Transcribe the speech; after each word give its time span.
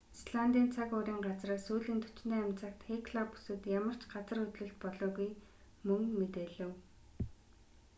исландын 0.17 0.65
цаг 0.75 0.89
уурын 0.95 1.19
газраас 1.27 1.63
сүүлийн 1.67 1.99
48 2.09 2.59
цагт 2.61 2.79
хекла 2.89 3.23
бүсэд 3.29 3.61
ямар 3.79 3.95
ч 4.01 4.03
газар 4.13 4.37
хөдлөлт 4.41 4.77
болоогүй 4.83 5.29
мөн 5.87 6.03
мэдээлэв 6.19 6.71